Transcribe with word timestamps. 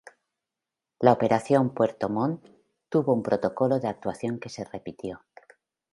La 0.99 1.11
operación 1.13 1.75
"Puerto 1.75 2.09
Montt" 2.09 2.43
tuvo 2.89 3.13
un 3.13 3.21
protocolo 3.21 3.79
de 3.79 3.87
actuación 3.87 4.39
que 4.39 4.49
se 4.49 4.63
repitió. 4.65 5.21